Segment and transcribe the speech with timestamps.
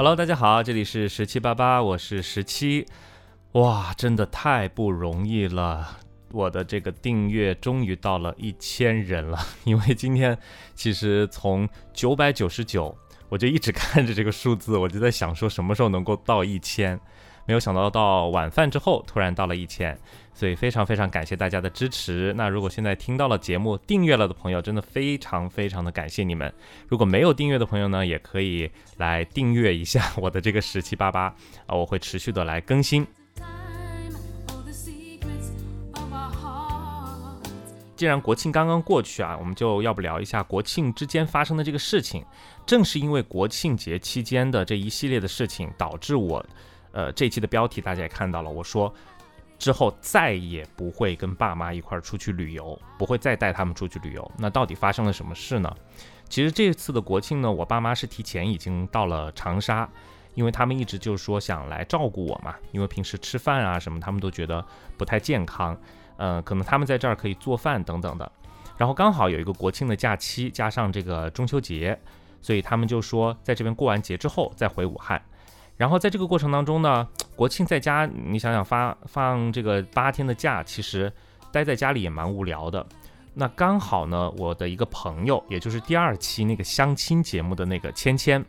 [0.00, 2.86] Hello，大家好，这里是十七八八，我是十七。
[3.52, 5.98] 哇，真的太不容易了，
[6.32, 9.38] 我的这个订阅终于到了一千人了。
[9.64, 10.38] 因为今天
[10.74, 12.96] 其实从九百九十九，
[13.28, 16.98] 我就一直看着这个数字，我就在想说什么时候能够到一千。
[17.50, 19.98] 没有想到到晚饭之后突然到了一千，
[20.32, 22.32] 所以非常非常感谢大家的支持。
[22.36, 26.54] 那如果现在听到了节目订阅了的朋友，真的非常非常的感谢你们。
[26.86, 31.22] 如果没有订阅的朋友呢，也可以来订阅一下我的这个十七八八
[31.66, 33.04] 啊，我会持续的来更新。
[37.96, 42.24] 既然国庆刚刚过去啊，我们就要不聊一下国庆之间发生的这个事情。
[42.64, 46.46] 正是因为国庆节期间的这一系列的事情，导致我。
[46.92, 48.92] 呃，这期的标题大家也看到了，我说
[49.58, 54.30] 之后再也不会跟爸妈一块儿出去旅游，不会再带他们出去旅游。
[54.38, 55.74] 那到底发生了什么事呢？
[56.28, 59.88] 其实这次的国庆呢，我爸妈是提前已经到了长沙，
[60.34, 64.64] 因为他们一直就是说想来照顾我嘛，因为平时吃饭啊什么他们都觉得
[64.96, 65.76] 不太健康，
[66.16, 68.30] 嗯，可能他们在这儿可以做饭等等的。
[68.78, 71.98] 然后刚好有一个国庆的假期，加上这个中秋节，
[72.40, 75.20] 所以他们就说在这边过完节之后再回武汉。
[75.80, 81.10] 然后在这个过程当中呢，国庆在家，你想想发放这个八天的假，其实
[81.50, 82.86] 待在家里也蛮无聊的。
[83.32, 88.44] 那刚好呢，我的一个朋友，也就是第二期那个相亲节目的那个芊芊，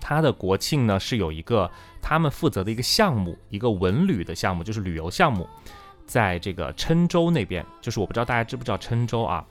[0.00, 5.48] 他的国庆呢是有一个他们负责的一个项目，一个文旅的项目，就是旅游项目，
[6.06, 9.46] 在这个郴州那边，就是我不知道大家知不知道郴州啊，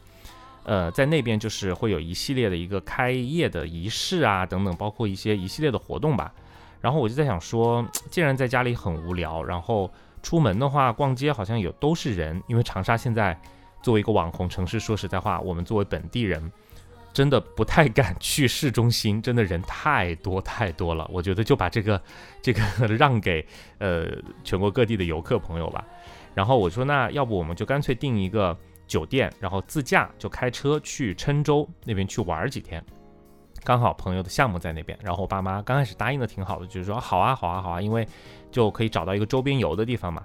[0.66, 6.34] 呃，在那边就是会有一系列的一个开业的仪式啊等等，包括一些一系列的活动吧。
[6.82, 9.90] 然后我就在想说，既然在家里很无聊，然后
[10.24, 12.42] 出门的话，逛街好像有都是人。
[12.48, 13.40] 因为长沙现在
[13.82, 16.52] 作为一个网红城市，说实在话，我们作为本地人，
[17.14, 21.08] 真的不太敢去市中心，真的人太多太多了。
[21.14, 22.02] 我觉得就把这个
[22.42, 22.62] 这个
[22.98, 23.46] 让给
[23.78, 24.08] 呃
[24.44, 25.86] 全国各地的游客朋友吧。
[26.34, 32.84] 然后我说，那要不我们就干脆订一个酒店，然后自驾就开车去郴州那边去玩几天。
[33.64, 38.08] 刚好朋友的项目在那边，然后我爸妈刚开始答应的挺好的，就是说好啊好啊好啊，因为
[38.52, 40.24] 就可以找到一个周边游的地方嘛。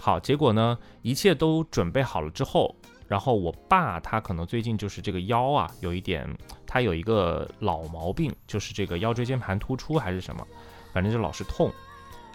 [0.00, 2.74] 好，结果呢一切都准备好了之后，
[3.08, 6.24] 然后我爸他可能最近就是这个腰啊有一点，
[6.68, 10.46] 他有一个老毛病，就是这个腰椎间盘突出还是什么，
[10.92, 11.72] 反正就老是痛。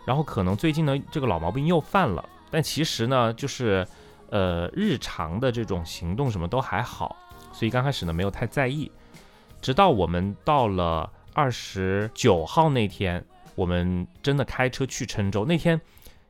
[0.06, 3.88] 然后可能最近呢这个老毛病又犯了，但其实呢就是
[4.30, 7.16] 呃日常的这种行动什么都还好，
[7.54, 8.92] 所以刚开始呢没有太在意。
[9.64, 13.26] 直到我们到了二十九号那天，
[13.56, 15.46] 我们真的开车去郴州。
[15.46, 15.80] 那天，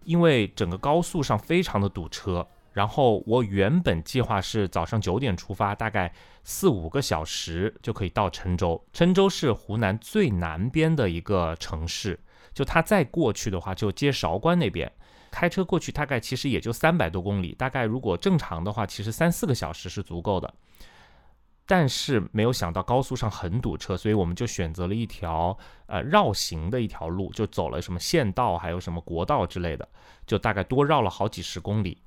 [0.04, 8.80] 因为整个高速上非常的堵车，然后我原本计划是早上九点出发，大概四五个小时就可以到郴州。
[8.94, 12.20] 郴州是湖南最南边的一个城市，
[12.54, 14.92] 就它再过去的话，就接韶关那边，
[15.32, 20.54] 开车过去大概其实也就三百多公里，大概如果正常的话，其实三四个小时是足够的。
[21.66, 29.88] 但是没有想到高速上很堵车，所以我们就选择了一条呃绕行的一条路，就走了什么县道，还有什么国道之类的，
[30.28, 31.98] 就大概多绕了好几十公里。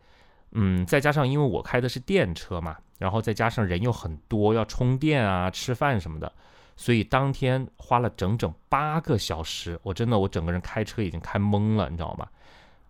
[0.53, 6.31] 嗯，再加上因为我开的是电车嘛，然后再加上人又很多，要充电啊、吃饭什么的，
[6.77, 9.81] 所以当天花了整整八个小时。
[9.83, 12.29] 我真的我整个人开车已经开懵了，你知道吗？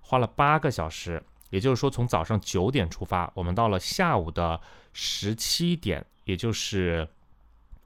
[0.00, 4.60] 花了八个小时，也就是说从早上九点出发，我们到了下午的
[4.92, 6.04] 十七点。
[6.26, 7.08] 也就是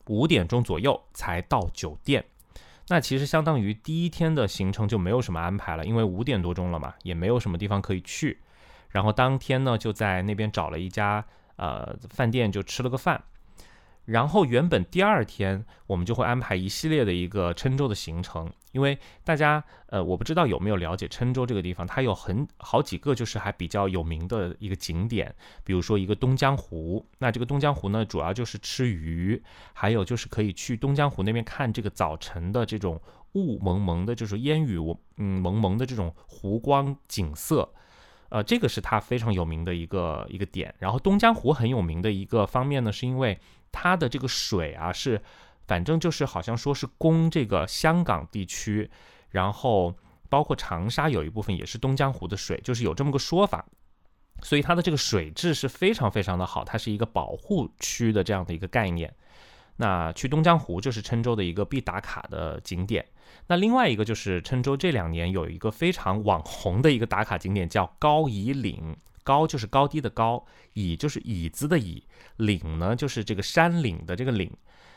[0.08, 2.24] 五点钟左右才到酒店，
[2.88, 8.40] 那其实相当于第一天的行程就没有什么安排了，因为五点多钟了嘛，也没有什么地方可以去。
[8.88, 11.24] 然后当天呢，就在那边找了一家
[11.54, 13.22] 呃饭店，就吃了个饭。
[14.06, 29.42] 然后原本第二天我们就会安排一系列的一个郴州的行程，因为大家呃我不知道有没有了解郴州这个地方，它有很好几个就是还比较有名的一个景点，比如说一个东江湖，那这个东江湖呢主要就是吃鱼，
[29.72, 33.00] 还有就是可以去东江湖那边看这个早晨的这种
[33.32, 34.78] 雾蒙蒙的，就是烟雨
[35.16, 37.68] 嗯蒙蒙的这种湖光景色，
[38.28, 40.74] 呃这个是它非常有名的一个一个点。
[40.78, 43.38] 然后东江湖很有名的一个方面呢，是因为
[43.72, 45.20] 它的这个水啊，是
[45.70, 48.90] 反正就是好像说是供这个香港地区，
[49.28, 49.94] 然后
[50.28, 53.64] 包括长沙有一部分也是东江湖的水，就是有这么个说法。
[54.42, 59.14] 所以它的这个水质是非常非常的好，它是一个保护区的这样的一个概念。
[59.76, 63.06] 那去东江湖就是郴州的一个必打卡的景点。
[63.46, 68.96] 那另外一个就是郴州这两年有一个非常网红的一个打卡景点叫高椅岭。
[69.22, 72.02] 高就是高低的高，椅就是椅子的椅，
[72.38, 74.50] 岭呢就是这个山岭的这个岭。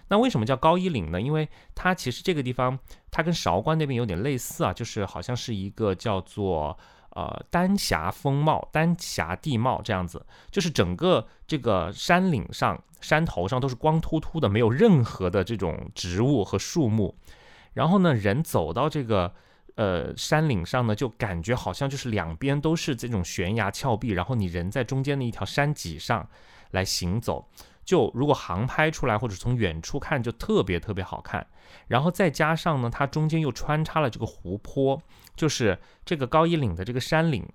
[0.09, 1.19] 那为什么叫高一岭呢？
[1.19, 2.77] 因为它其实这个地方，
[3.09, 6.77] 它跟韶关那边有点类似啊，就是好像是一个叫做
[7.11, 17.15] 呃丹霞风貌、丹霞地貌这样子，就是整个这个山岭上、山头上都是光秃秃的，没有任何的这种植物和树木。
[17.73, 19.33] 然后呢，人走到这个
[19.75, 26.29] 呃山岭上呢，就感觉好像就是两边都是这种悬崖峭壁，然后你人在中间的一条山脊上
[26.71, 27.47] 来行走。
[27.85, 31.45] 就如果航拍出来或者从远处看，就特别特别好看。
[31.87, 35.01] 然后再加上呢，它中间又穿插了这个湖泊，
[35.35, 37.45] 就是这个高一岭的这个山岭，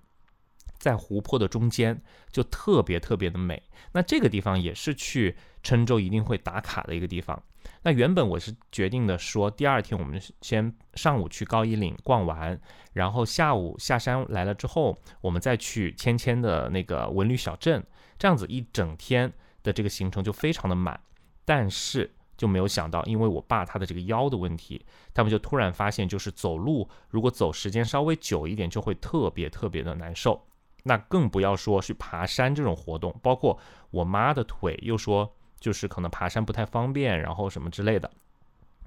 [0.78, 3.62] 在湖泊的中间，就特别特别的美。
[3.92, 7.42] 那这个地方也是去郴州一定会打卡的一个地方。
[7.82, 12.60] 那原本我是决定的说，第二天我们先上午去高一岭逛完，
[12.92, 17.84] 然后下午下山来了之后，我们再去芊芊的那个文旅小镇，
[18.19, 19.32] 这样子一整天。
[19.69, 20.99] 的这个行程就非常的满，
[21.44, 24.82] 但是就没有想到，因为我爸他的这个腰的问题，
[25.12, 30.43] 他们就突然发现，就是走路如果走时间稍微久一点，就会特别特别的难受。
[30.85, 33.59] 那更不要说去爬山这种活动，包括
[33.91, 35.31] 我妈的腿又说，
[35.61, 38.11] 就是可能爬山不太方便，然后什么之类的。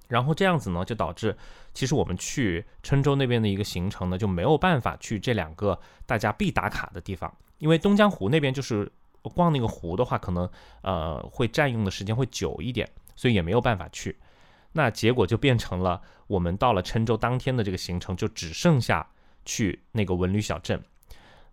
[0.07, 1.37] 然后这样子呢，就导致
[1.73, 8.91] 其实我们去郴州那边的一个行程呢，就没有办法去这两个大家必打卡的地方，因为东江湖那边就是。
[9.23, 10.49] 逛那个湖的话，可能
[10.81, 14.17] 呃会占用的时间会久一点，所以也没有办法去。
[14.73, 19.05] 那结果就变成了我们到了郴州当天的这个行程，就只剩下
[19.45, 20.81] 去那个文旅小镇。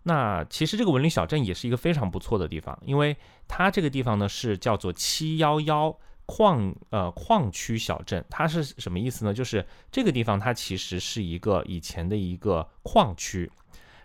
[0.04, 3.16] 那其实这个文旅小镇也是一个非常不错的地方，因为
[3.48, 5.94] 它这个地方呢是叫做七幺幺
[6.26, 8.24] 矿呃矿区小镇。
[8.30, 9.34] 它是什么意思呢？
[9.34, 13.50] 就是这个地方它其实是一个以前的一个矿区。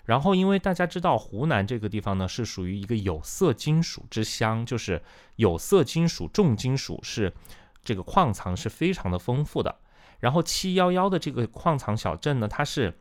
[0.06, 5.02] 然后，因为大家知道湖南这个地方呢，是属于一个有色金属之乡，就是
[5.38, 7.34] 有色金属、重金属是
[7.86, 9.74] 这个矿藏是非常的丰富的。
[10.20, 13.00] 然后七幺幺的这个矿藏小镇呢，它是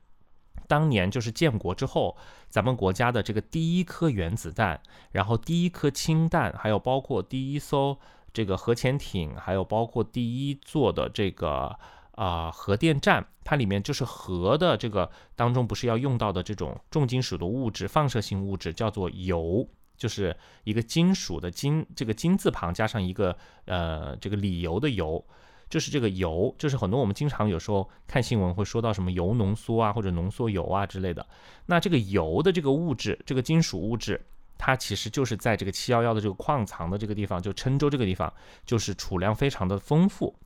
[0.68, 2.16] 当年就是建国之后，
[2.48, 7.98] 咱们国家的这个第一颗原子弹，然后第一颗氢弹，还有包括第一艘
[8.32, 11.76] 这个核潜艇，还有包括第一座的这个。
[12.12, 19.66] 啊，核电站它里面就是核的这个当中不是要用到的这种重金属的物质，放射性物质叫做铀，
[19.96, 25.24] 就是一个金属的金，这个金字旁加上一个呃这个理由的由，
[25.70, 31.26] 就是这个铀，就是很多我们经常有时候看新闻会说到什么铀浓缩啊或者浓缩铀啊之类的，
[31.66, 34.20] 那这个铀的这个物质，这个金属物质，
[34.58, 38.32] 它其实就是在这个七幺幺的这个矿藏的这个地方，就郴州这个地方，
[38.66, 40.36] 就是储量非常的丰富。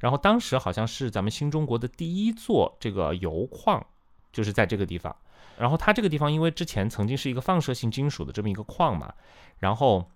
[0.00, 3.84] 然后当时好像是咱们新中国的第一座这个油矿，
[4.32, 5.14] 就是在这个地方。
[5.58, 9.14] 然后它这个地方因为之前曾经是一个放射性金属的这么一个矿嘛，
[9.58, 10.10] 然后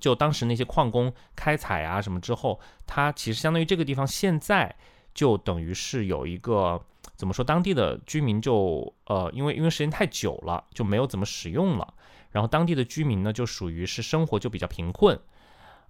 [0.00, 4.74] 就当时那些矿工开采啊什么之后，它其实相当于这个地方现在
[5.12, 6.82] 就等于是有一个
[7.14, 11.92] 怎么说，当地的居民就呃因为因为时间太久了就没有怎么使用了，
[12.30, 15.20] 然后当地的居民呢就属于是生活就比较贫困。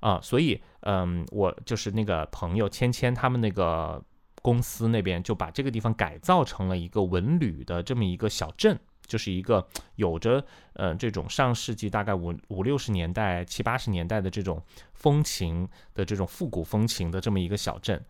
[0.01, 4.03] 啊，所以，嗯，我就是那个朋友芊芊他们那个
[4.43, 9.67] 公司那边就把这个地方改造成了一个文旅的这么一个小镇，就是一个
[9.97, 10.43] 有着，
[10.73, 14.63] 呃，这种上世纪大概五五六十年代、七八十年代的这种
[14.95, 18.03] 风情的这种复古风情的这么一个小镇，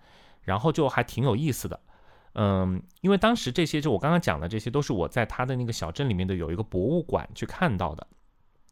[0.42, 1.80] 然后就还挺有意思的，
[2.34, 8.06] 嗯，因为当时这些就我刚刚讲的这些都是我在他的那个小镇里面的有一个博物馆去看到的。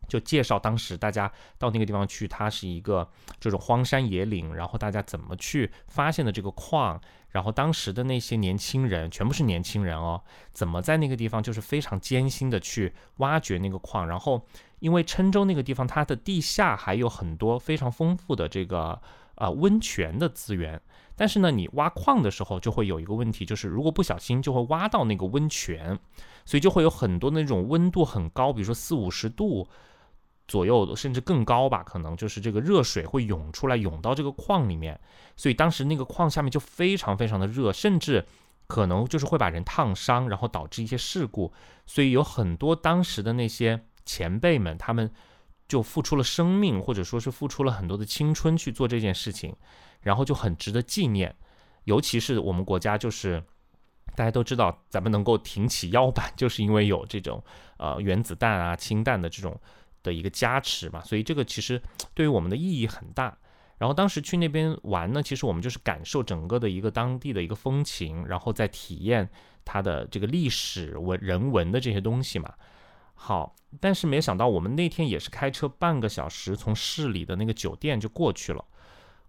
[0.09, 6.99] 就介绍当时大家到那个地方去，它是一个这种荒山野岭，然后大家怎么去发现的这个矿，
[7.31, 10.23] 然后当时的那些年轻人全部是年轻人哦，
[10.53, 14.45] 怎么在那个地方就是非常艰辛的去挖掘那个矿，然后
[14.79, 18.99] 因为郴州那个地方它的地下还有很多非常丰富的这个
[19.35, 20.81] 呃温泉的资源，
[21.15, 25.99] 但是呢你挖矿的时候就会有一个问题，就是如果不小心就会挖到那个温泉，
[26.47, 29.69] 所以就会有很多那种温度很高，比如说四五十度。
[30.49, 34.99] 左右甚至更高吧，可能就是这个热水会涌出来，涌到这个矿里面，
[35.37, 38.25] 所以当时那个矿下面就非常非常的热，甚至
[38.67, 41.53] 可能就是会把人烫伤，然后导致一些事故。
[41.85, 45.11] 所以有很多当时的那些前辈们，他们
[45.69, 49.55] 就付出了生命，或者说是付出了很多的青春去做这件事情，
[50.01, 51.37] 然后就很值得纪念。
[51.85, 53.45] 尤其是我们国家，就是
[54.17, 57.45] 大家都知道，咱们能够挺起腰板，就是因为有这种
[57.77, 59.55] 呃原子弹啊、氢弹的这种。
[60.03, 61.81] 的一个加持嘛，所以这个其实
[62.15, 63.37] 对于我们的意义很大。
[63.79, 69.31] 然后当时去那边玩呢，其实我们就是感受整个的一个当地的一个风情，然后再体验
[69.65, 72.53] 它的这个历史文人文的这些东西嘛。
[73.15, 78.65] 好，但是没想到我们那天也是开车半个小时从市里的那个酒店就过去了。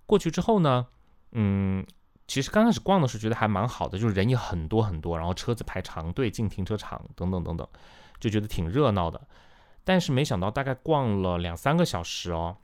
[0.08, 0.88] 过去之后呢，
[1.34, 1.86] 嗯，
[2.28, 7.68] 其实刚开始逛的时候觉得还蛮好的，就是人也很多很多，然后车子排长队进停车场等等等等，
[8.20, 9.28] 就觉得挺热闹的。
[9.90, 12.56] 但是没想到大概逛了两三个小时哦，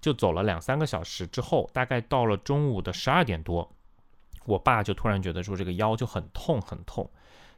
[0.00, 3.68] 就走了两三个小时之后，大概到了中午的十二点多，
[4.44, 7.10] 我爸就突然觉得说这个腰就很痛很痛，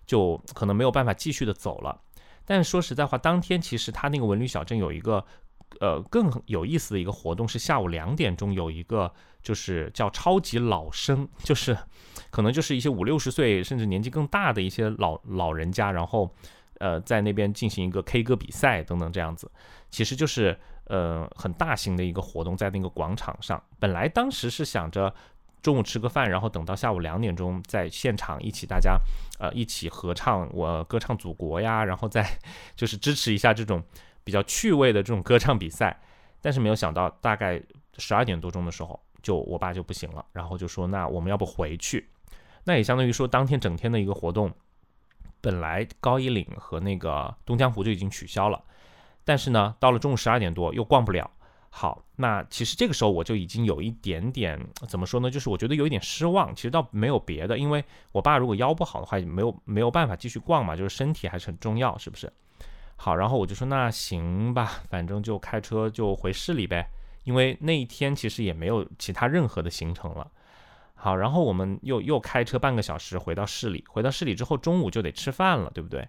[0.06, 2.00] 就可能没有办法继续的走了。
[2.46, 5.22] 但说实在话，当天其实他那个文旅小镇有一个。
[5.80, 9.10] 呃，更有意思的一个活动是下午两点钟有一个，
[9.42, 11.74] 就是叫超级老生，就是
[12.30, 16.30] 可能就是一些五六十岁甚至年纪更大的一些老老人家，然后
[16.82, 19.48] 呃在那边进行一个 K 歌比赛等等这样子，
[19.88, 23.62] 其实就是呃很大型的一个活动，在那个广场上。
[23.78, 25.14] 本来当时是想着
[25.62, 28.98] 中午吃个饭，然后等到下午两点钟在现场一起大家
[29.38, 32.26] 呃一起合唱我歌唱祖国呀，然后再
[32.74, 33.80] 就是支持一下这种。
[34.24, 36.00] 比较趣味的这种歌唱比赛，
[36.40, 37.60] 但是没有想到，大概
[37.98, 42.08] 十二点多钟的时候，就我爸就不行了，然后就说：“那我们要不回去？”
[42.62, 44.48] 那也相当于说，当天整天的一个活动，
[45.42, 48.62] 本来高一岭和那个东江湖就已经取消了，
[49.24, 51.30] 但是呢，到了中午十二点多又逛不了。
[51.68, 55.30] 好，那其实这个时候我就已经有一点点怎么说呢？
[55.30, 56.54] 就是我觉得有一点失望。
[56.54, 57.82] 其实倒没有别的，因为
[58.12, 62.32] 我爸如果腰不好的话，也没有没有办法继续逛嘛，就是身体还是很重要，是不是？
[62.96, 66.86] 好，然后我就说那行吧，反正就开车就回市里呗，
[67.24, 70.30] 因为那一天其实也没有其他任何的行程了。
[71.04, 76.08] 好，然后我们又又开车半个小时回到市里，回到市里之后中午就得吃饭了，对不对？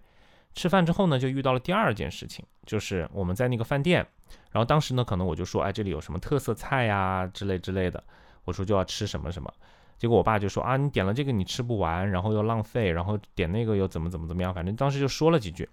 [0.53, 4.05] 吃饭之后呢，就遇到了第二件事情，就是我们在那个饭店，
[4.51, 8.03] 然后当时呢，可能我就说，哎，这里有什么特色菜呀之类之类的，
[8.43, 9.51] 我说就要吃什么什么，
[9.97, 15.67] 结果我爸就说啊，你点了这个你吃不完，然后又浪费，然后点那个又怎么怎么怎么样，反正当时就说了几句。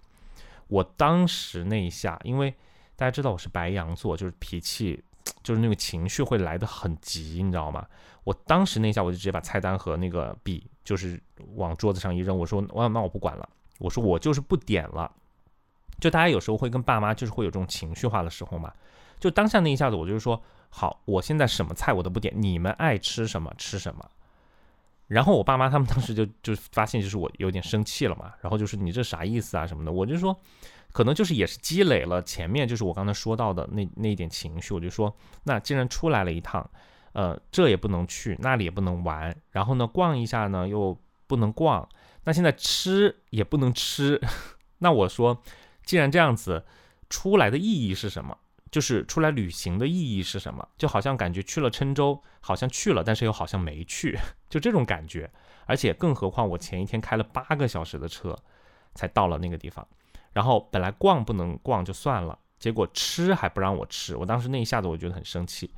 [0.67, 2.51] 我当时那一下，因为
[2.95, 5.03] 大家知道我是白羊座，就是脾气，
[5.43, 7.85] 就是那个情绪会来得很急，你知道吗？
[8.23, 11.21] 我当时那一下，我就直接把菜单和那个笔，就是
[11.55, 15.11] 往桌子上一扔，我说：“我那我不管了，我说我就是不点了。”
[15.99, 18.71] 就大家有时候会跟爸妈就是会有这种情绪化的时候嘛，
[19.19, 24.07] 就当下那一下子，我就是说：“好，我现在什么菜我都不点，你们爱吃什么吃什么。”
[25.07, 30.39] 然后我爸妈他们当时就就发现就是我有点生气了嘛，然后就是你这啥意思啊什么的，我就说，
[30.91, 36.69] 可能就是也是积累了前面就是我刚才说到的那那一点情绪，我就说，那既然出来了一趟，
[37.13, 41.87] 呃，这也不能去，那里也不能玩，然后呢逛一下呢又不能逛，
[42.23, 44.21] 那现在吃也不能吃，
[44.79, 45.41] 那我说，
[45.83, 46.65] 既然这样子，
[47.09, 48.37] 出来的意义是什么？
[48.69, 50.65] 就是出来旅行的意义是什么？
[50.77, 54.17] 就好像感觉去了郴州，好像去了，但是又好像没去，
[54.49, 55.29] 就这种感觉。
[55.65, 58.37] 而且更何况我前一天开了八个小时的车，
[58.95, 59.85] 才到了那个地方。
[60.33, 64.15] 然后本来逛不能逛就算了，结果吃还不让我吃。
[64.15, 65.73] 我当时那一下子我觉得很生气。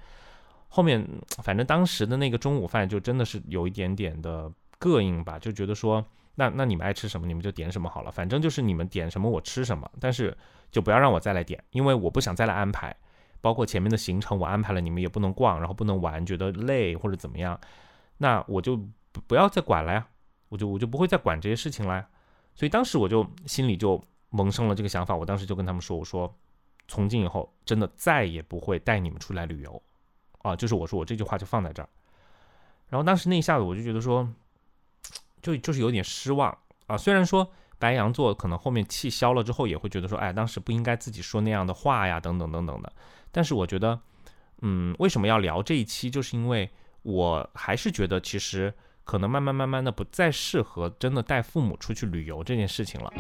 [0.69, 1.07] 后面
[1.43, 6.05] 反正当时的那个中午饭就真的是有一点点的膈应吧，就觉得说。
[6.36, 10.36] 那那你们爱吃什么，你们就点什么好了，反正就是你们点什么我吃什么，但是
[10.72, 12.91] 就不要让我再来点，因为我不想再来安排，
[13.39, 17.55] 包括前面的行程我安排了，你们也不能逛，然后不能玩，觉得累或者怎么样，
[18.17, 18.83] 那我就
[19.27, 20.07] 不要再管了呀，
[20.50, 22.03] 我就我就不会再管这些事情了，
[22.55, 26.35] 所以当时我就心里就萌生了这个想法，我当时就跟他们说，我说
[26.89, 29.81] 从今以后真的再也不会带你们出来旅游，
[30.41, 31.87] 啊，就是我说我这句话就放在这儿，
[32.89, 34.27] 然后当时那一下子我就觉得说。
[35.43, 37.45] 就就是有点失望啊，虽然说
[37.77, 42.89] 白羊座可能后面气消了之后也会觉得说，哎，当时不应该自己说那样的话呀，等等等等的。
[43.29, 43.99] 但是我觉得，
[44.61, 46.71] 嗯，为什么要聊这一期，就是因为
[47.01, 48.73] 我还是觉得其实
[49.03, 53.11] 可能慢慢慢慢的不再适合真的带父母出去旅游这件事情了。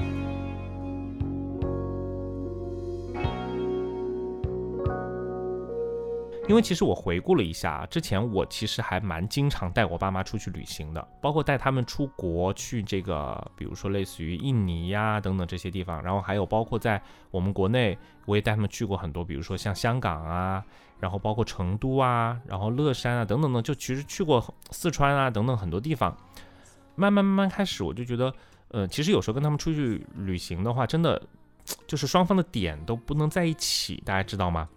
[6.49, 20.61] 因为其实我回顾了一下，之前我其实还蛮经常带我爸妈出去旅行的，包括带他们出国去这个，比如说类似于印尼呀等等这些地方，然后还有包括在我们国内，我也带他们去过很多，比如说像香港啊，
[20.99, 26.15] 然后包括成都啊，然后乐山啊等等的，就其实去过四川啊等等很多地方。
[26.95, 28.33] 慢慢慢慢开始，我就觉得，
[28.67, 31.19] 呃，其实有时候跟他们出去旅行的话，真的
[31.87, 34.67] 就是双方的点都不能在一起，大家知道吗？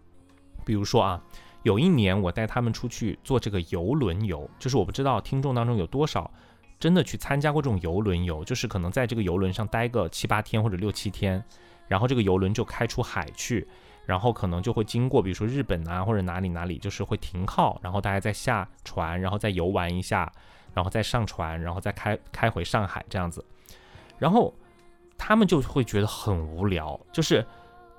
[0.65, 1.21] 比如说啊。
[1.67, 6.31] 有一年，我带他们出去做这个游轮游，就是我不知道听众当中有多少
[6.79, 11.43] 真的去参加过这种游轮游，就是可能在这个游轮上待个七八天或者六七天，
[11.89, 13.67] 然后这个游轮就开出海去，
[14.05, 20.33] 然后可能就会经过，比如说日本啊或者哪里哪里，就是会停靠，然后大家再下船，然后再游玩一下，
[20.73, 23.45] 然后再上船，然后再开开回上海这样子，
[24.21, 24.55] 然后
[25.19, 27.45] 他们就会觉得很无聊，就是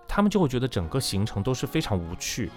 [0.07, 2.49] 他们就会觉得整个行程都是非常无趣。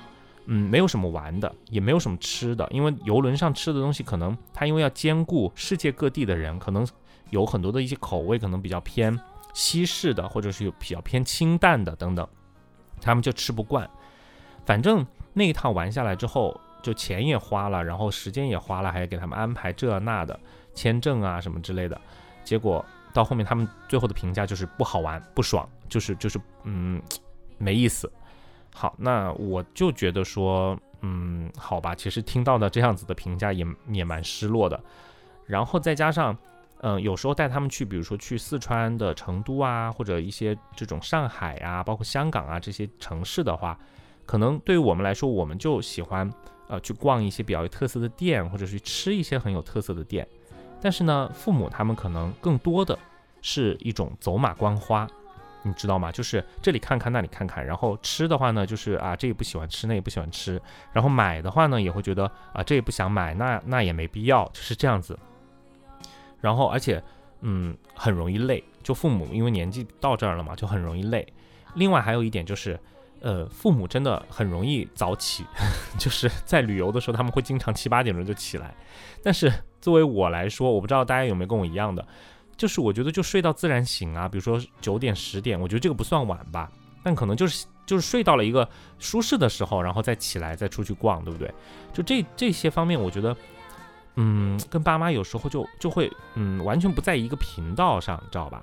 [0.47, 6.87] 嗯，没有什么玩的，也没有什么吃的，因为游轮上吃的东西可能它因为要兼顾世界各地的人，可能
[7.31, 9.17] 有很多的一些口味可能比较偏
[9.53, 12.27] 西式的，或者是有比较偏清淡的等等，
[13.01, 13.89] 他们就吃不惯。
[14.67, 20.39] 反正那一趟玩下来之后，就钱也花了，然后时间也花了，还给他们安排这那的
[20.75, 22.01] 签证啊什么之类的，
[22.43, 27.01] 结果到后面他们最后的评价就是不好玩、不爽，就是就是嗯
[27.59, 28.11] 没意思。
[28.73, 34.81] 好，那我就觉得说，嗯，好吧，其实听到的这样子的评价也也蛮失落的。
[35.47, 36.37] 然后再加上，
[36.83, 43.79] 嗯，有时候带他们去，比如说去四川的成都啊，或者一些这种上海啊，包括香港啊这些城市的话，
[44.25, 46.33] 可能对于我们来说，我们就喜欢
[46.69, 50.27] 呃去逛一些比较有特色的店，或者去吃一些很有特色的店。
[50.81, 52.99] 但是呢，父母他们可能更多的
[53.43, 55.07] 是一种走马观花。
[55.63, 56.11] 你知道吗？
[56.11, 60.61] 就是这里看看，那里看看，然后吃的话呢，就是啊，这也不喜欢吃，那也不喜欢吃，
[60.93, 65.19] 然后买的话呢，也会觉得啊，这也不想买，那那也没必要，就是这样子。
[66.41, 67.03] 然后而且，
[67.43, 71.27] 嗯，很容易累，就父母因为年纪到这儿了嘛，就很容易累。
[71.75, 72.81] 另外还有一点就是，
[73.21, 75.45] 呃，父母真的很容易早起，
[75.99, 78.75] 就是在旅游的时候他们会经常七八点钟就起来。
[79.23, 82.07] 但是作为我来说，我不知道大家有没有跟我一样的。
[82.61, 86.71] 就是我觉得就睡到自然醒啊，比如说九点十点，我觉得这个不算晚吧，
[87.03, 91.51] 但可能就是就是睡到了一个舒适的时候，然后再起来再出去逛，对不对？
[91.95, 93.35] 就这这些方面，我觉得，
[94.17, 98.61] 嗯，跟爸妈有时候就就会嗯完全不在一个频道上，知道吧？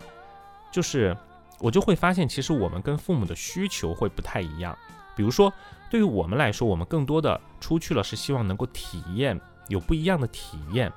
[0.72, 1.18] 就是
[1.58, 4.78] 我就会发现，其实我们跟父母的需求会不太一样。
[5.16, 5.52] 比如说，
[5.90, 10.94] 对于我们来说，我们更多的出去了是希望能够体验有不一样的体验。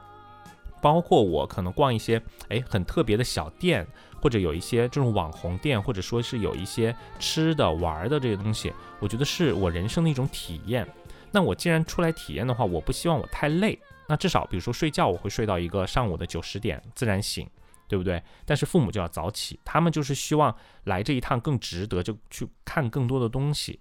[0.80, 3.87] 包括我可能逛一些哎很特别的小店，
[4.20, 10.87] 或者有一些这种网红店，或者说是有一些吃的玩的这些东西，我觉得是我人生的一种体验。
[11.30, 13.78] 那我既然出来体验的话，我不希望我太累。
[14.08, 17.49] 那至少比如说睡觉，我会睡到一个上午的九十点自然醒，
[17.87, 18.20] 对不对？
[18.45, 20.52] 但是父母就要早起，他们就是希望
[20.84, 23.78] 来这一趟更值得，就去看更多的东西。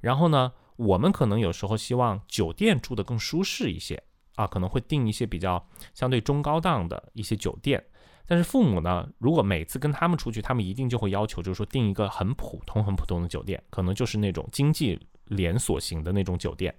[0.00, 4.00] 然后呢，我们可能有时候希望酒店住的更舒适一些。
[4.34, 7.82] 啊，可能会订一些比较相对中高档的一些酒店，
[8.26, 16.74] 但是父母呢，如果每次跟他们出去，他们一定就会要求，就是说订一个很普通、很普通的酒店，可能就是那种经济连锁型的那种酒店。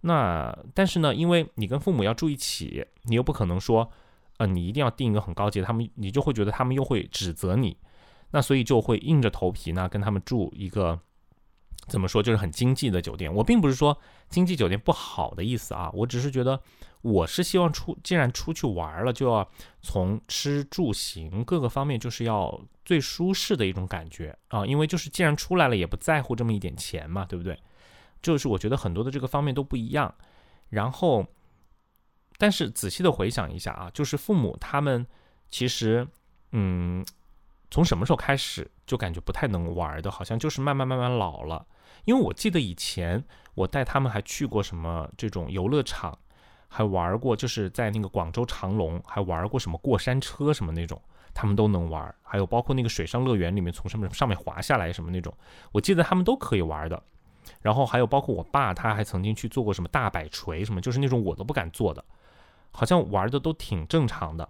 [0.00, 3.88] 那但是呢，因为你跟父母要住一起，你又不可能说，
[4.38, 7.76] 呃，你一定要订一个很高级，他们你就会觉得他们又会指责你，
[8.32, 10.98] 那所以就会硬着头皮呢跟他们住一个。
[11.88, 13.96] 怎么说就是很经济的酒店，我并不是说
[14.28, 16.60] 经济酒店不好的意思啊，我只是觉得
[17.02, 19.46] 我是希望出，既然出去玩了，就要
[19.82, 27.58] 从吃住行各个方面就是要最舒适的一种感觉啊，因为就是既然出来了，也不在乎这么一点钱嘛，对不对？
[28.22, 30.14] 就是我觉得很多的这个方面都不一样，
[30.68, 31.26] 然后，
[32.38, 35.06] 但是仔细的回想一下啊，就是父母他们
[35.50, 36.06] 其实，
[36.52, 37.04] 嗯。
[37.74, 41.66] 从什么时候开始就感觉不太能玩的，好像就是慢慢慢慢老了。
[42.04, 43.22] 因为我记得以前
[43.54, 46.18] 我带他们还去过什么这种游乐场，
[46.68, 51.00] 还玩过，就是在那个广州长隆还玩过什么过山车什么那种，
[51.32, 52.14] 他们都能玩。
[52.22, 55.32] 还有包括那个水上乐园里面从上面上面滑下来什么那种，
[55.70, 57.02] 我记得他们都可以玩的。
[57.60, 62.04] 然后还有包括我爸，他还曾经去做过什么大摆锤什么，就是那种我都不敢做的，
[62.70, 64.48] 好像玩的都挺正常的。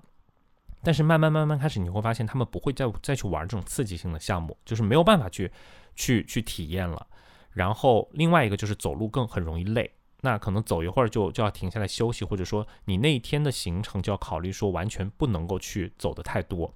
[0.82, 5.50] 但是慢慢慢慢开始，你会发现他们不会再再去玩这种刺激性的项目，就是没有办法去
[5.94, 7.06] 去去体验了。
[7.52, 16.72] 然后另外一个就是走路更很容易累，那可能走一会儿就就要停下来休息，或者说你那一天的行程就要考虑说完全不能够去走的太多。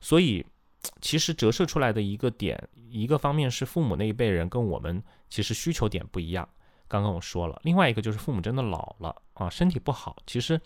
[0.00, 0.44] 所以
[1.00, 6.48] 其实折射出来的一个点，一个方面是父母那一辈人跟我们其实需求点不一样。
[6.88, 10.60] 刚刚我说了，另外一个就是父母真的老了啊，身体不好，其实。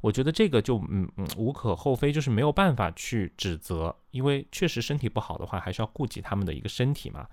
[0.00, 7.26] 我觉得这个就嗯嗯无可厚非，就是没有办法去指责，因为确实身体不好的话，还是要顾及他们的一个身体嘛，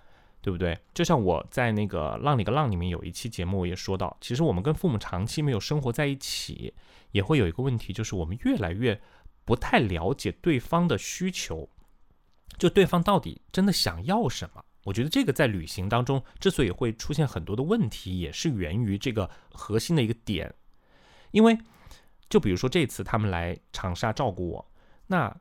[0.45, 0.77] 对不对？
[0.93, 6.71] 就像我在那个《浪里个浪》里面有一期节目，我也说到，其实我们跟父母长期没有生活在一起，
[7.13, 9.01] 也会有一个问题，就是我们越来越
[9.43, 11.67] 不太了解对方的需求，
[12.60, 14.63] 就对方到底真的想要什么？
[14.84, 20.53] 我觉得这个在旅行当中之所以会出现很多的问题，也是源于这个核心的一个点，
[21.31, 21.58] 因为。
[22.27, 24.71] 就比如说这次他们来长沙照顾我，
[25.05, 25.34] 那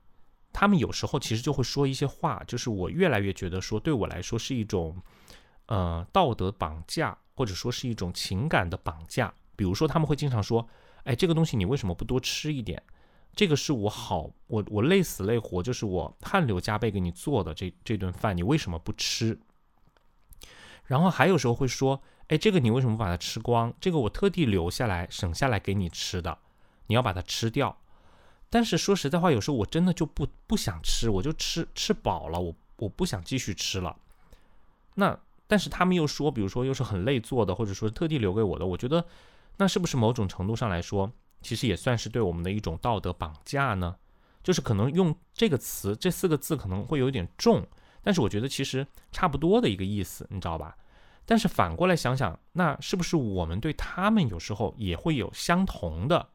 [0.54, 4.96] 他们有时候其实就会说一些话，就是我越来越觉得说对我来说是一种，
[5.66, 9.34] 呃，道德绑架，或者说是一种情感的绑架。
[9.56, 10.66] 比如说他们会经常说，
[11.02, 12.80] 哎，这个东西你为什么不多吃一点？
[13.34, 19.40] 这个是我好，我我累死累活，就是我汗流浃背给你做的这这顿饭，你为什么不吃？
[20.84, 23.74] 然后还有时候会说，哎，这个你为什么不把它吃光？
[23.80, 26.38] 这个我特地留下来省下来给你吃的，
[26.86, 27.76] 你要把它吃掉。
[28.54, 33.96] 但是说实在话，有时候我真的就不不想吃，我就吃吃饱了，我我不想继续吃了。
[34.94, 39.04] 那但是他们又说，比如说又是很累做的，或者说特地留给我的，我觉得
[39.56, 41.10] 那是不是某种程度上来说，
[41.42, 43.96] 其实也算是对我们的一种道德绑架呢？
[44.44, 47.66] 就是可能用这个词这四个字可能会有点重，
[48.04, 50.76] 但是我觉得其实差不多的一个意思，你知道吧？
[51.26, 56.28] 但是反过来想想，那是不是我们对他们有时候也会有相同的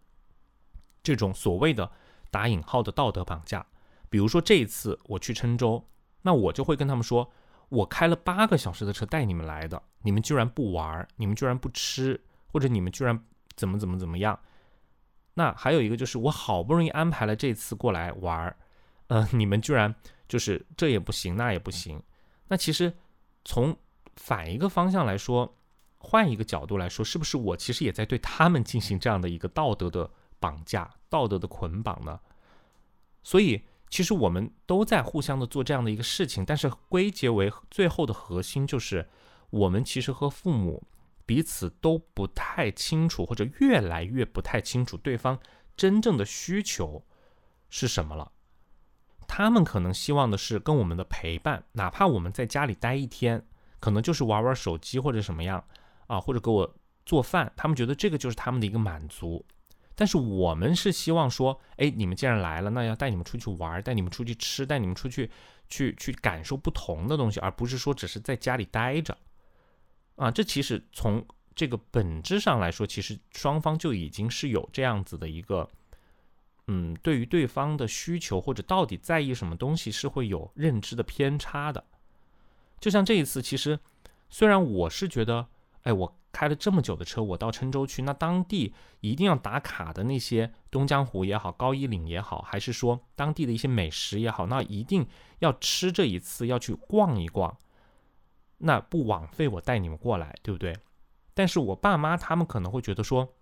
[1.01, 1.89] 这种所谓的
[2.31, 3.65] 打引号的道德绑架？
[4.09, 5.87] 比如说这一次我去郴州，
[6.23, 7.31] 那我就会跟他们说，
[7.69, 13.23] 我开了八个小时的车带你们来的，你们居然不玩，你们居然不吃，或者你们居然
[13.55, 14.39] 怎么怎么怎么样？
[15.35, 18.57] 那还有一个就是，我好不容易安排了这次过来玩儿，
[19.07, 19.93] 呃，你们居然
[20.27, 22.01] 就是这也不行，那也不行。
[22.47, 22.91] 那其实
[23.45, 23.77] 从
[24.15, 25.55] 反一个方向来说，
[25.99, 30.09] 换一个角度来说，是不是我其实也在对他们进行这样的一个道德的
[30.39, 32.19] 绑架、道德的捆绑呢？
[33.23, 39.07] 所以其实我们都在互相的做这样的一个事情，但是归结为最后的核心就是，
[39.49, 40.83] 我们其实和父母。
[41.25, 45.39] 彼此都不太清楚，或者越来越不太清楚对方
[45.77, 47.05] 真正的需求
[47.69, 48.31] 是什么了。
[49.27, 53.45] 他们可能希望的是跟我们的陪伴，哪怕我们在家里待一天，
[53.79, 55.63] 可能就是玩玩手机或者什么样
[56.07, 56.75] 啊，或者给我
[57.05, 59.45] 做饭，他们觉得这个就是他们的一个满足。
[59.99, 65.29] 但是我们是希望说，哎，你们既然来了，那要带你们出去玩，带你们出去吃，带你们出去
[65.67, 69.17] 去去感受不同的东西，而不是说只是在家里待着。
[70.15, 71.21] 啊，这其实从
[71.53, 75.69] 这个本质上来说，其实双方就已经是有这样子的一个，
[76.67, 81.83] 嗯，对于对方的需求或者到底在意什么东西是会有认知的偏差的。
[82.79, 83.77] 就像这一次，其实
[84.29, 85.45] 虽然我是觉得，
[85.89, 95.07] 哎，我开了这么久的车，我到郴州去，那当地一定要打卡的那些东江湖也好，高一岭也好，还是说当地的一些美食也好，那一定
[95.39, 97.57] 要吃这一次，要去逛一逛。
[98.59, 100.77] 那不枉费我带你们过来，对不对？
[101.33, 103.33] 但是我爸妈他们可能会觉得说，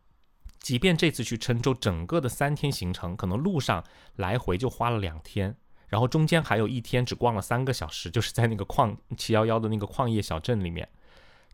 [0.60, 3.84] 即便这次去郴州，整个的三天行程，可能路上
[4.16, 5.58] 来回就花了两天，
[5.88, 10.88] 然后中间还有一天只逛了三个小时，就是在那个矿七幺幺的那个矿业小镇里面。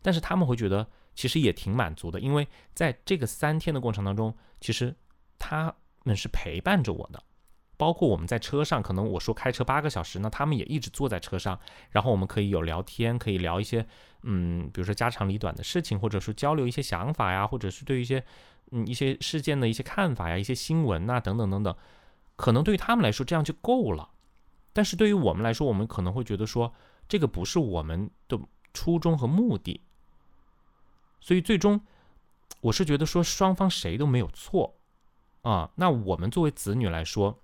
[0.04, 4.94] 但是他们会觉得其实也挺满足的，因为在这个三天的过程当中，其实
[5.38, 7.22] 他们是陪伴着我的。
[7.76, 11.58] 包括我们在车上，可能我说开车八个小时，那他们也一直坐在车上，
[11.90, 13.84] 然后我们可以有聊天，可以聊一些，
[14.22, 18.22] 嗯，比如说家长里短的事情，或者说交流一些想法呀，或者是对一些，
[18.70, 21.74] 嗯，一些事件的一些看法呀，一些新闻呐，等等等等，
[22.36, 24.10] 可能对于他们来说这样就够了，
[24.72, 26.72] 但是对于我们来说，我们可能会觉得说
[27.08, 28.38] 这个不是我们的
[28.72, 29.80] 初衷和目的，
[31.24, 31.80] 所以最终
[32.60, 34.76] 我是觉得说双方谁都没有错
[35.40, 37.40] 啊，那我们作为子女来说。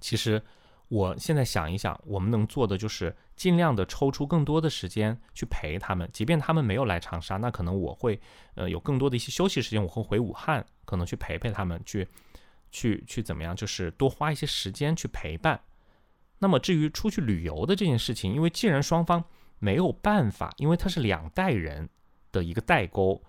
[0.00, 0.42] 其实，
[0.88, 6.10] 我现在想一想，我们能做的就是尽量的抽出更多的时间去陪他们。
[6.12, 8.20] 即便他们没有来长沙，那可能我会，
[8.56, 12.08] 呃，有更多的一些休息时间，我会回武汉，可能去陪陪他们，去，
[12.72, 13.54] 去，去怎么样？
[13.54, 15.60] 就是多花一些时间去陪伴。
[16.40, 19.24] 那么至于出去旅游的这件事情，因为既然双方
[19.60, 21.88] 没有办法，因为他是两代人
[22.34, 23.22] 的一个代沟，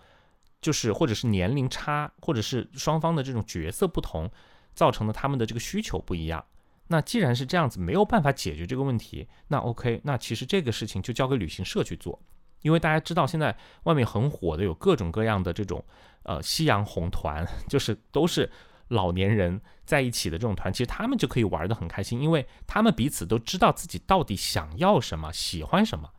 [0.59, 4.29] 就是或者是年龄差，或者是双方的这种角色不同，
[4.73, 6.43] 造成的他们的这个需求不一样。
[6.87, 12.19] 那既然是这样子，没有办法解决这个问题，那 OK，那其实这个事情就交给旅行社去做，
[12.63, 15.83] 因为大家知道现在外面很火的有各种各样的这种
[16.23, 18.51] 呃夕阳红团， 就是都是
[18.89, 26.11] 老年人在一起的这种团，其实他们就可以玩得很开心，因为他们彼此都知道自己到底想要什么，喜欢什么，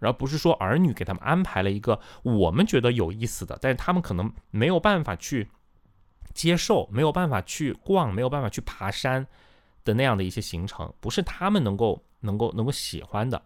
[0.00, 5.48] 而不是说儿女给他们安排了一个我们觉得有意思的，但是他们可能没有办法去
[6.34, 9.26] 接受，没有办法去逛，没有办法去爬山。
[9.82, 13.42] 的那样的一些行程，不是他们能够能够能够喜欢的。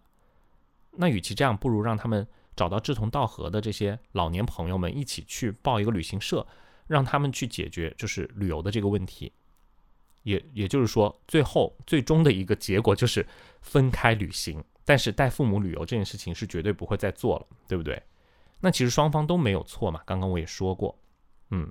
[0.90, 6.44] 那与其这样，不如让他们找到志同道合的这些老年朋友们一起去报一个旅行社，
[6.88, 9.32] 让他们去解决就是旅游的这个问题。
[10.24, 13.24] 也也就是说，最后最终的一个结果就是
[13.60, 18.02] 分开旅行，但是带父母旅游这件事情是绝对不会再做了，对不对？
[18.60, 20.00] 那其实双方都没有错嘛。
[20.06, 20.98] 刚刚我也说过，
[21.50, 21.70] 嗯。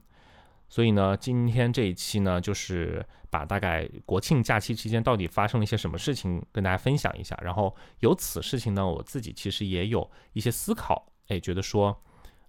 [0.69, 7.39] 所以呢，今天这一期呢，就是把大概国庆假期期间到底发生了一些什么事情跟大家分享一下。
[7.43, 11.95] 然后由此事情呢，我自己其实也有一些思考，哎，觉得说，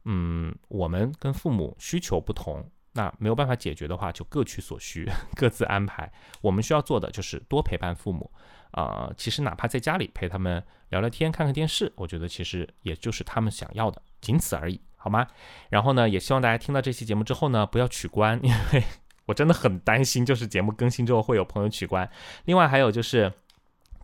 [0.04, 6.10] 嗯，我们跟父母需求不同，那没有办法解决的话，就各取所需， 各自安排。
[6.40, 8.30] 我们需要做的就是多陪伴父母，
[8.70, 15.26] 啊，其实哪怕在家里陪他们聊聊天、看看电视，我觉得其实也就是他们想要的，仅此而已，好吗？
[15.68, 18.82] 然后呢，也希望大家听到这期节目之后呢，不要取关，因为
[19.26, 22.08] 我真的很担心，就是节目更新之后会有朋友取关。
[22.44, 23.32] 另外还有就是。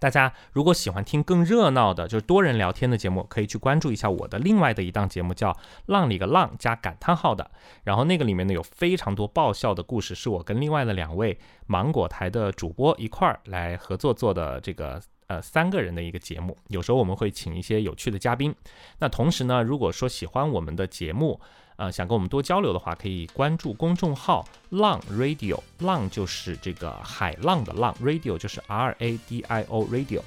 [0.01, 7.49] 大家如果喜欢听更热闹的，就是多人聊天的节目，可以去关注一下我的另外的一档节目，叫“浪里个浪”加感叹号的。
[7.85, 16.57] 然后那个里面呢有非常多爆笑的故事，是我跟另外的两位芒果台的主播一块儿来合作做的这个呃三个人的一个节目。
[16.69, 18.55] 有时候我们会请一些有趣的嘉宾。
[19.01, 21.39] 那同时呢，如果说喜欢我们的节目，
[21.81, 30.21] 呃，想跟我们多交流的话，可以关注公众号“浪 Radio”，浪就是这个海浪的浪，Radio 就是 R A D I O Radio，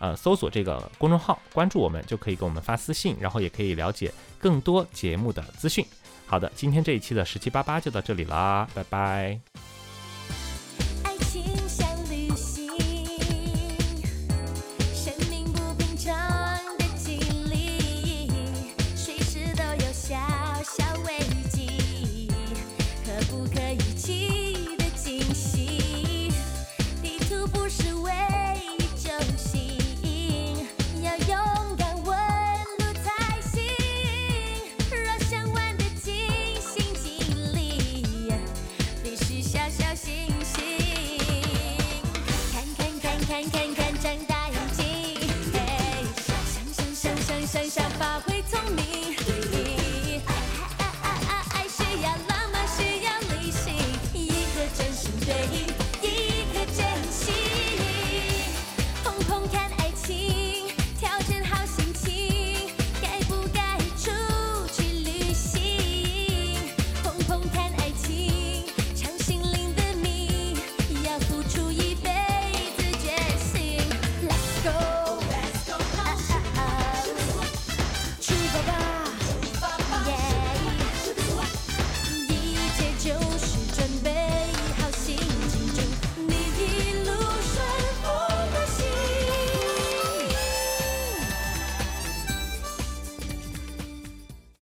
[0.00, 5.86] 呃，搜索这个公众号，关注我们就可以给我们发私信，然后也可以了解更多节目的资讯。
[6.26, 9.75] 好的，今天这一期的十七八八就到这里啦，拜拜。